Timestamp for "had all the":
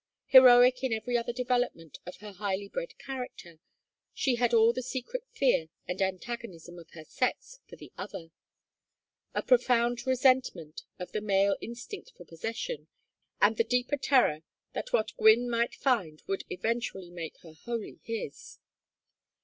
4.37-4.81